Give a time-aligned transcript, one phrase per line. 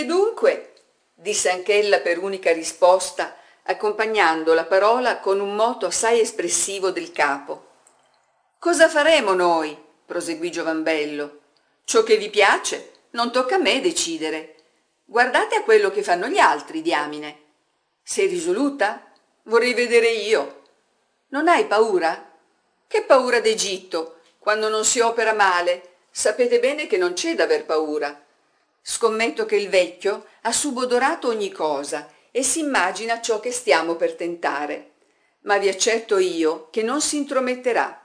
[0.00, 0.72] che dunque
[1.12, 7.66] disse anch'ella per unica risposta accompagnando la parola con un moto assai espressivo del capo.
[8.58, 9.76] Cosa faremo noi?
[10.06, 11.40] proseguì giovanbello
[11.84, 14.54] ciò che vi piace non tocca a me decidere.
[15.04, 17.38] Guardate a quello che fanno gli altri diamine.
[18.02, 19.04] Sei risoluta?
[19.42, 20.62] Vorrei vedere io.
[21.28, 22.38] Non hai paura?
[22.86, 25.96] Che paura d'egitto quando non si opera male?
[26.10, 28.28] Sapete bene che non c'è da aver paura
[28.90, 34.14] scommetto che il vecchio ha subodorato ogni cosa e si immagina ciò che stiamo per
[34.14, 34.94] tentare.
[35.42, 38.04] Ma vi accetto io che non si intrometterà.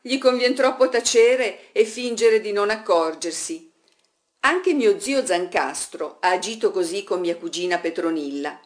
[0.00, 3.70] Gli convien troppo tacere e fingere di non accorgersi.
[4.40, 8.58] Anche mio zio zancastro ha agito così con mia cugina petronilla.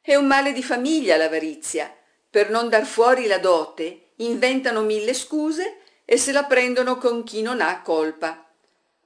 [0.00, 1.94] È un male di famiglia l'avarizia.
[2.28, 7.42] Per non dar fuori la dote inventano mille scuse e se la prendono con chi
[7.42, 8.44] non ha colpa.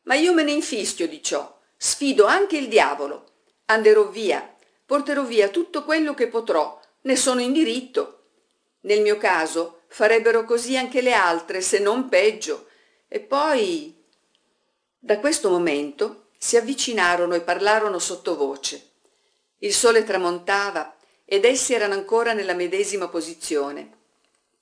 [0.04, 3.24] Ma io me ne infischio di ciò sfido anche il diavolo.
[3.66, 4.54] Anderò via.
[4.84, 6.78] Porterò via tutto quello che potrò.
[7.02, 8.24] Ne sono in diritto.
[8.80, 12.66] Nel mio caso farebbero così anche le altre se non peggio.
[13.08, 13.96] E poi
[14.98, 18.88] da questo momento si avvicinarono e parlarono sottovoce.
[19.60, 23.98] Il sole tramontava ed essi erano ancora nella medesima posizione.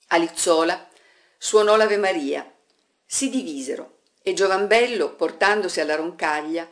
[0.07, 0.87] Alizzola
[1.37, 2.49] suonò l'ave maria.
[3.05, 6.65] Si divisero e giovanbello portandosi alla roncaglia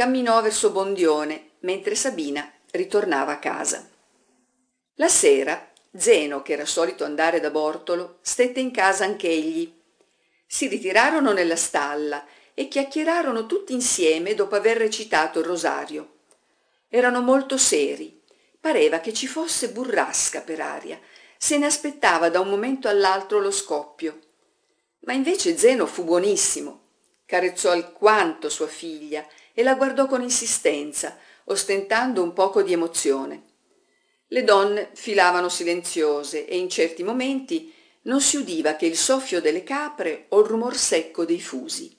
[0.00, 3.86] camminò verso bondione mentre sabina ritornava a casa.
[4.94, 9.70] La sera zeno che era solito andare da bortolo stette in casa anch'egli.
[10.46, 16.20] Si ritirarono nella stalla e chiacchierarono tutti insieme dopo aver recitato il rosario.
[16.88, 18.22] Erano molto seri
[18.58, 20.98] pareva che ci fosse burrasca per aria
[21.36, 24.18] se ne aspettava da un momento all'altro lo scoppio.
[25.00, 26.88] Ma invece zeno fu buonissimo
[27.30, 29.24] carezzò alquanto sua figlia
[29.60, 33.42] e la guardò con insistenza ostentando un poco di emozione.
[34.28, 37.70] Le donne filavano silenziose e in certi momenti
[38.02, 41.94] non si udiva che il soffio delle capre o il rumor secco dei fusi.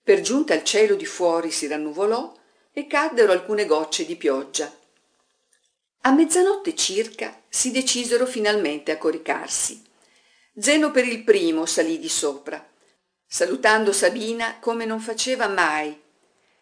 [0.00, 2.32] Per giunta il cielo di fuori si rannuvolò
[2.70, 4.72] e caddero alcune gocce di pioggia.
[6.02, 9.82] A mezzanotte circa si decisero finalmente a coricarsi.
[10.56, 12.64] Zeno per il primo salì di sopra
[13.28, 16.04] salutando sabina come non faceva mai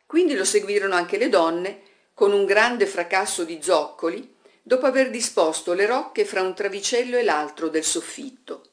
[0.07, 1.83] quindi lo seguirono anche le donne
[2.15, 7.23] con un grande fracasso di zoccoli dopo aver disposto le rocche fra un travicello e
[7.23, 8.71] l'altro del soffitto.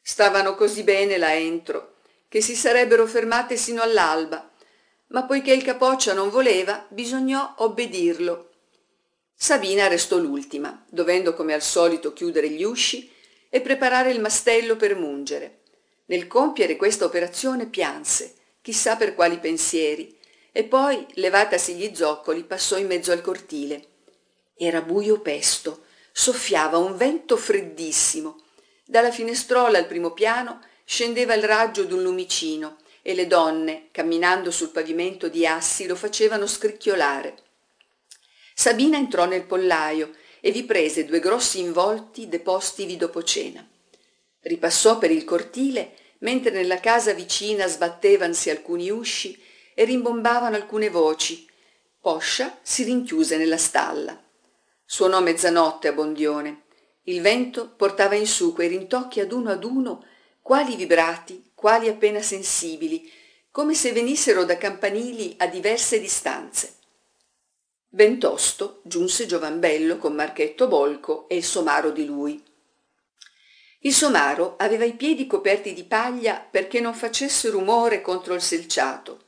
[0.00, 1.96] Stavano così bene là entro
[2.28, 4.50] che si sarebbero fermate sino all'alba
[5.08, 8.50] ma poiché il capoccia non voleva bisognò obbedirlo.
[9.34, 13.10] Sabina restò l'ultima dovendo come al solito chiudere gli usci
[13.48, 15.60] e preparare il mastello per mungere.
[16.06, 20.17] Nel compiere questa operazione pianse chissà per quali pensieri
[20.52, 23.86] e poi levatasi gli zoccoli passò in mezzo al cortile.
[24.54, 25.84] Era buio pesto
[26.18, 28.42] soffiava un vento freddissimo.
[28.84, 34.70] Dalla finestrola al primo piano scendeva il raggio d'un lumicino e le donne camminando sul
[34.70, 37.36] pavimento di assi lo facevano scricchiolare.
[38.52, 43.64] Sabina entrò nel pollaio e vi prese due grossi involti depostivi dopo cena.
[44.40, 49.40] Ripassò per il cortile mentre nella casa vicina sbattevansi alcuni usci
[49.78, 51.46] e rimbombavano alcune voci.
[52.00, 54.20] Poscia si rinchiuse nella stalla.
[54.84, 56.62] Suonò mezzanotte a bondione
[57.04, 60.04] il vento portava in su quei rintocchi ad uno ad uno
[60.42, 63.08] quali vibrati quali appena sensibili
[63.52, 66.74] come se venissero da campanili a diverse distanze.
[67.88, 72.42] Ben tosto giunse giovanbello con marchetto bolco e il somaro di lui.
[73.82, 79.26] Il somaro aveva i piedi coperti di paglia perché non facesse rumore contro il selciato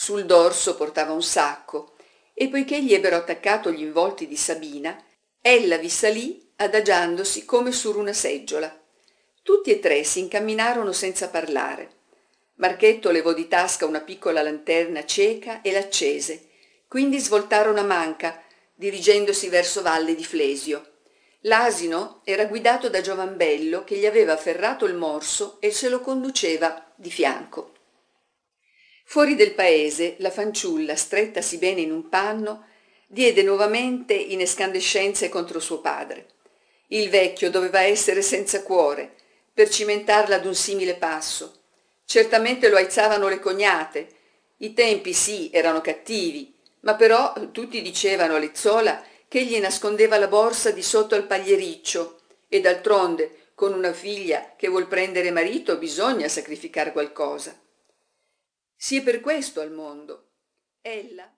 [0.00, 1.96] sul dorso portava un sacco
[2.32, 4.96] e poiché gli ebbero attaccato gli involti di sabina
[5.40, 8.80] ella vi salì adagiandosi come sur una seggiola.
[9.42, 11.96] Tutti e tre si incamminarono senza parlare.
[12.54, 16.46] Marchetto levò di tasca una piccola lanterna cieca e l'accese
[16.86, 18.40] quindi svoltarono a manca
[18.72, 20.92] dirigendosi verso valle di flesio.
[21.40, 26.92] L'asino era guidato da giovanbello che gli aveva afferrato il morso e se lo conduceva
[26.94, 27.72] di fianco
[29.10, 32.66] fuori del paese la fanciulla strettasi bene in un panno
[33.06, 36.26] diede nuovamente in escandescenze contro suo padre.
[36.88, 39.14] Il vecchio doveva essere senza cuore
[39.50, 41.54] per cimentarla ad un simile passo.
[42.04, 44.08] Certamente lo aizzavano le cognate.
[44.58, 50.28] I tempi sì erano cattivi ma però tutti dicevano a Lezzola che egli nascondeva la
[50.28, 56.28] borsa di sotto al pagliericcio e d'altronde con una figlia che vuol prendere marito bisogna
[56.28, 57.58] sacrificare qualcosa
[58.80, 60.34] si è per questo al mondo.
[60.80, 61.28] Ella